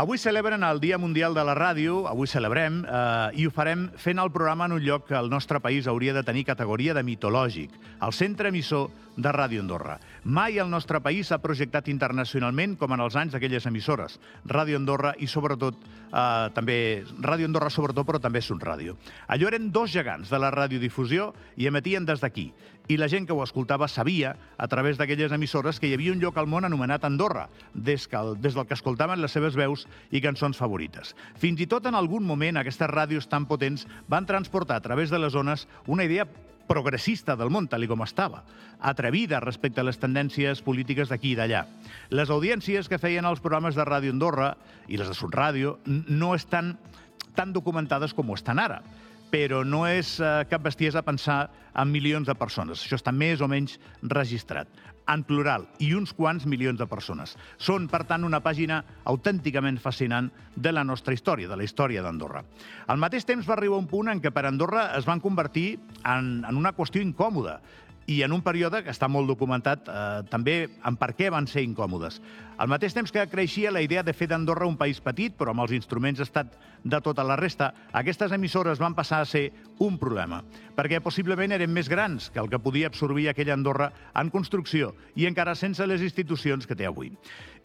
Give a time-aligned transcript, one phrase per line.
[0.00, 4.22] Avui celebren el Dia Mundial de la Ràdio, avui celebrem, eh, i ho farem fent
[4.22, 7.74] el programa en un lloc que el nostre país hauria de tenir categoria de mitològic,
[8.00, 8.88] el centre emissor
[9.18, 9.98] de Ràdio Andorra.
[10.24, 15.14] Mai el nostre país s'ha projectat internacionalment com en els anys d'aquelles emissores, Ràdio Andorra
[15.16, 16.76] i sobretot eh, també
[17.24, 18.98] Ràdio Andorra sobretot, però també Sun Ràdio.
[19.32, 22.50] Allò eren dos gegants de la radiodifusió i emetien des d'aquí.
[22.90, 26.20] I la gent que ho escoltava sabia, a través d'aquelles emissores, que hi havia un
[26.20, 30.20] lloc al món anomenat Andorra, des, que, des del que escoltaven les seves veus i
[30.20, 31.14] cançons favorites.
[31.38, 35.22] Fins i tot en algun moment aquestes ràdios tan potents van transportar a través de
[35.22, 36.26] les zones una idea
[36.70, 38.44] progressista del món, tal com estava,
[38.78, 41.64] atrevida respecte a les tendències polítiques d'aquí i d'allà.
[42.14, 44.54] Les audiències que feien els programes de Ràdio Andorra
[44.86, 46.76] i les de Sud Ràdio no estan
[47.34, 48.80] tan documentades com ho estan ara
[49.30, 51.44] però no és eh, cap bestiesa pensar
[51.78, 52.82] en milions de persones.
[52.82, 54.68] Això està més o menys registrat
[55.10, 57.34] en plural, i uns quants milions de persones.
[57.58, 62.44] Són, per tant, una pàgina autènticament fascinant de la nostra història, de la història d'Andorra.
[62.86, 66.44] Al mateix temps va arribar un punt en què per Andorra es van convertir en,
[66.46, 67.58] en una qüestió incòmoda
[68.10, 71.62] i en un període que està molt documentat eh, també en per què van ser
[71.62, 72.16] incòmodes.
[72.58, 75.62] Al mateix temps que creixia la idea de fer d'Andorra un país petit, però amb
[75.62, 79.44] els instruments d'estat de tota la resta, aquestes emissores van passar a ser
[79.78, 80.42] un problema,
[80.74, 85.30] perquè possiblement eren més grans que el que podia absorbir aquella Andorra en construcció i
[85.30, 87.14] encara sense les institucions que té avui.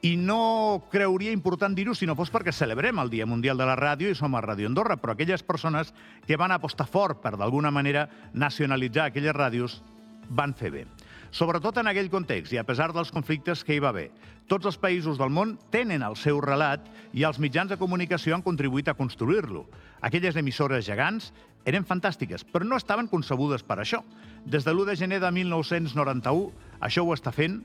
[0.00, 3.76] I no creuria important dir-ho si no fos perquè celebrem el Dia Mundial de la
[3.76, 5.92] Ràdio i som a Ràdio Andorra, però aquelles persones
[6.24, 9.82] que van apostar fort per d'alguna manera nacionalitzar aquelles ràdios
[10.30, 10.86] van fer bé.
[11.30, 14.08] Sobretot en aquell context i a pesar dels conflictes que hi va haver.
[14.50, 18.42] Tots els països del món tenen el seu relat i els mitjans de comunicació han
[18.42, 19.68] contribuït a construir-lo.
[20.02, 21.30] Aquelles emissores gegants
[21.68, 24.02] eren fantàstiques, però no estaven concebudes per això.
[24.44, 26.50] Des de l'1 de gener de 1991,
[26.80, 27.60] això ho està fent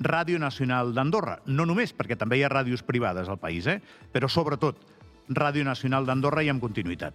[0.00, 1.38] Ràdio Nacional d'Andorra.
[1.46, 3.80] No només, perquè també hi ha ràdios privades al país, eh?
[4.12, 4.84] però sobretot
[5.28, 7.14] Ràdio Nacional d'Andorra i amb continuïtat.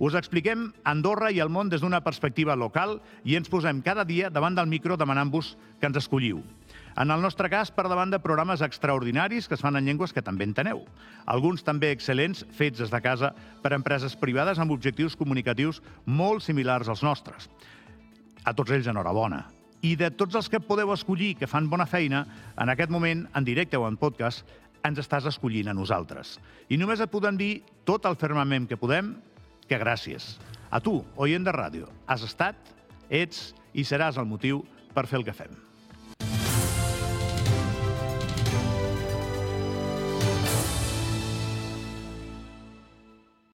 [0.00, 2.96] Us expliquem Andorra i el món des d'una perspectiva local
[3.28, 6.40] i ens posem cada dia davant del micro demanant-vos que ens escolliu.
[6.96, 10.24] En el nostre cas, per davant de programes extraordinaris que es fan en llengües que
[10.24, 10.80] també enteneu.
[11.28, 16.88] Alguns també excel·lents, fets des de casa per empreses privades amb objectius comunicatius molt similars
[16.88, 17.50] als nostres.
[18.48, 19.44] A tots ells, enhorabona.
[19.84, 22.24] I de tots els que podeu escollir que fan bona feina,
[22.56, 24.48] en aquest moment, en directe o en podcast,
[24.80, 26.38] ens estàs escollint a nosaltres.
[26.72, 29.18] I només et podem dir tot el fermament que podem
[29.70, 30.34] que gràcies.
[30.74, 32.58] A tu, oient de ràdio, has estat,
[33.06, 34.64] ets i seràs el motiu
[34.94, 35.54] per fer el que fem.